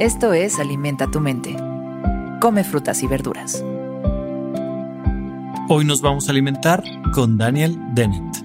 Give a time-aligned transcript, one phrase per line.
[0.00, 1.56] Esto es Alimenta tu mente.
[2.40, 3.64] Come frutas y verduras.
[5.68, 6.82] Hoy nos vamos a alimentar
[7.14, 8.43] con Daniel Dennett.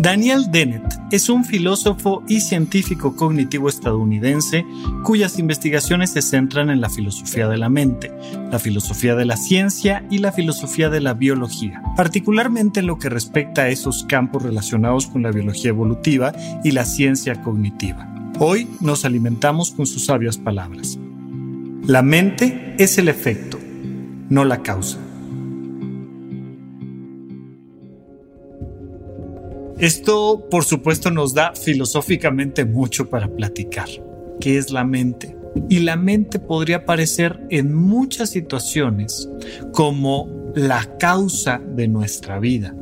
[0.00, 0.82] Daniel Dennett
[1.12, 4.66] es un filósofo y científico cognitivo estadounidense
[5.04, 8.12] cuyas investigaciones se centran en la filosofía de la mente,
[8.50, 13.08] la filosofía de la ciencia y la filosofía de la biología, particularmente en lo que
[13.08, 16.32] respecta a esos campos relacionados con la biología evolutiva
[16.64, 18.10] y la ciencia cognitiva.
[18.40, 20.98] Hoy nos alimentamos con sus sabias palabras.
[21.86, 23.60] La mente es el efecto,
[24.28, 25.03] no la causa.
[29.84, 33.86] Esto, por supuesto, nos da filosóficamente mucho para platicar.
[34.40, 35.36] ¿Qué es la mente?
[35.68, 39.28] Y la mente podría aparecer en muchas situaciones
[39.74, 42.74] como la causa de nuestra vida.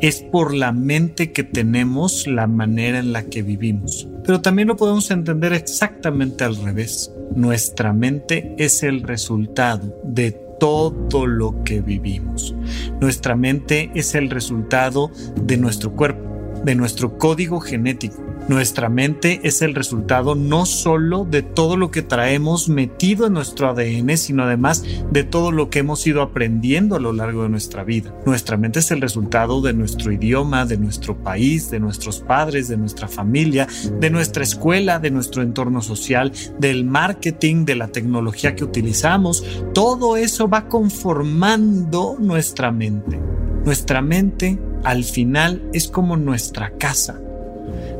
[0.00, 4.08] Es por la mente que tenemos la manera en la que vivimos.
[4.24, 7.12] Pero también lo podemos entender exactamente al revés.
[7.36, 12.52] Nuestra mente es el resultado de todo lo que vivimos.
[13.00, 16.27] Nuestra mente es el resultado de nuestro cuerpo
[16.64, 18.22] de nuestro código genético.
[18.48, 23.68] Nuestra mente es el resultado no solo de todo lo que traemos metido en nuestro
[23.68, 27.84] ADN, sino además de todo lo que hemos ido aprendiendo a lo largo de nuestra
[27.84, 28.14] vida.
[28.24, 32.78] Nuestra mente es el resultado de nuestro idioma, de nuestro país, de nuestros padres, de
[32.78, 33.68] nuestra familia,
[34.00, 39.44] de nuestra escuela, de nuestro entorno social, del marketing, de la tecnología que utilizamos.
[39.74, 43.20] Todo eso va conformando nuestra mente.
[43.64, 47.20] Nuestra mente al final es como nuestra casa.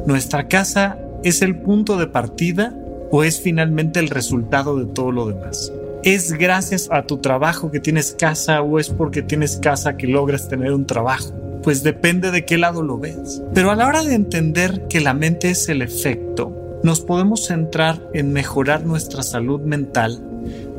[0.07, 2.75] Nuestra casa es el punto de partida
[3.11, 5.73] o es finalmente el resultado de todo lo demás.
[6.05, 10.49] ¿Es gracias a tu trabajo que tienes casa o es porque tienes casa que logras
[10.49, 11.33] tener un trabajo?
[11.63, 13.43] Pues depende de qué lado lo ves.
[13.53, 18.01] Pero a la hora de entender que la mente es el efecto, nos podemos centrar
[18.15, 20.23] en mejorar nuestra salud mental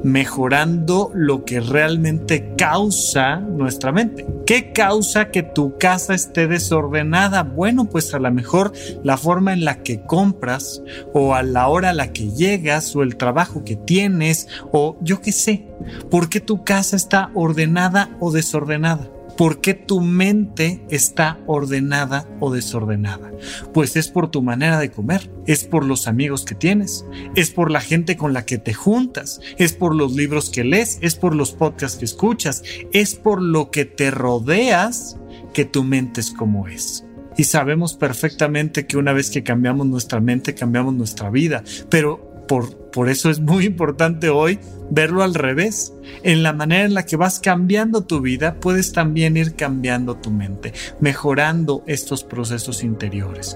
[0.04, 4.26] mejorando lo que realmente causa nuestra mente.
[4.46, 7.44] ¿Qué causa que tu casa esté desordenada?
[7.44, 8.72] Bueno, pues a lo mejor
[9.04, 10.82] la forma en la que compras
[11.14, 15.22] o a la hora a la que llegas o el trabajo que tienes o yo
[15.22, 15.68] qué sé.
[16.10, 19.19] ¿Por qué tu casa está ordenada o desordenada?
[19.40, 23.32] ¿Por qué tu mente está ordenada o desordenada?
[23.74, 27.06] Pues es por tu manera de comer, es por los amigos que tienes,
[27.38, 31.00] es por la gente con la que te juntas, es por los libros que lees,
[31.02, 35.16] es por los podcasts que escuchas, es por lo que te rodeas
[35.54, 37.06] que tu mente es como es.
[37.38, 41.64] Y sabemos perfectamente que una vez que cambiamos nuestra mente, cambiamos nuestra vida.
[41.90, 45.94] Pero por, eso es muy importante hoy verlo al revés.
[46.24, 50.32] En la manera en la que vas cambiando tu vida, puedes también ir cambiando tu
[50.32, 53.56] mente, mejorando estos procesos interiores.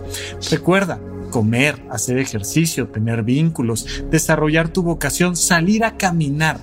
[0.52, 1.00] Recuerda,
[1.32, 6.60] comer, hacer ejercicio, tener vínculos, desarrollar tu vocación, salir a caminar,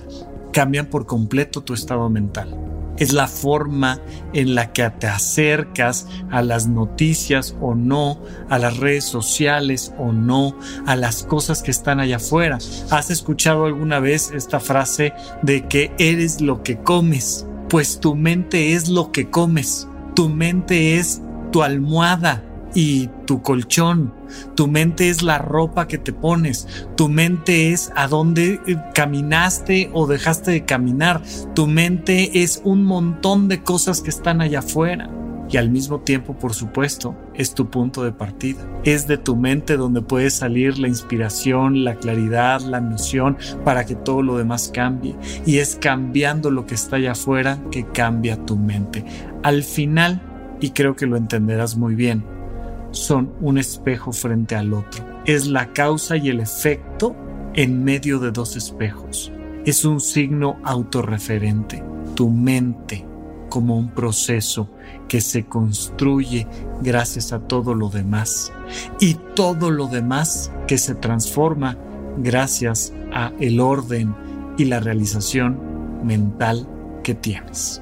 [0.53, 2.55] cambian por completo tu estado mental
[3.01, 3.99] es la forma
[4.31, 10.11] en la que te acercas a las noticias o no, a las redes sociales o
[10.11, 12.59] no, a las cosas que están allá afuera.
[12.91, 17.47] ¿Has escuchado alguna vez esta frase de que eres lo que comes?
[17.69, 19.87] Pues tu mente es lo que comes.
[20.13, 24.13] Tu mente es tu almohada y tu colchón.
[24.55, 26.67] Tu mente es la ropa que te pones.
[26.95, 31.21] Tu mente es a dónde eh, caminaste o dejaste de caminar.
[31.53, 35.09] Tu mente es un montón de cosas que están allá afuera.
[35.51, 38.65] Y al mismo tiempo, por supuesto, es tu punto de partida.
[38.85, 43.95] Es de tu mente donde puede salir la inspiración, la claridad, la misión para que
[43.95, 45.17] todo lo demás cambie.
[45.45, 49.03] Y es cambiando lo que está allá afuera que cambia tu mente.
[49.43, 50.21] Al final,
[50.61, 52.23] y creo que lo entenderás muy bien,
[52.91, 55.05] son un espejo frente al otro.
[55.25, 57.15] Es la causa y el efecto
[57.53, 59.31] en medio de dos espejos.
[59.65, 61.83] Es un signo autorreferente.
[62.15, 63.05] Tu mente
[63.49, 64.69] como un proceso
[65.07, 66.47] que se construye
[66.81, 68.51] gracias a todo lo demás
[68.99, 71.77] y todo lo demás que se transforma
[72.17, 74.15] gracias a el orden
[74.57, 75.59] y la realización
[76.03, 76.67] mental
[77.03, 77.81] que tienes.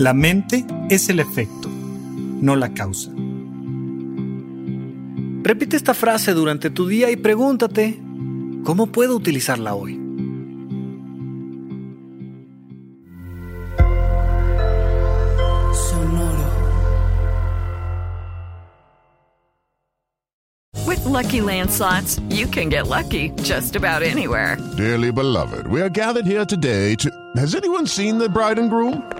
[0.00, 3.10] La mente es el efecto, no la causa.
[5.42, 8.00] Repite esta frase durante tu día y pregúntate,
[8.64, 10.00] ¿cómo puedo utilizarla hoy?
[20.86, 24.56] With Lucky Land slots, you can get lucky just about anywhere.
[24.78, 27.10] Dearly beloved, we are gathered here today to.
[27.36, 29.19] Has anyone seen the bride and groom?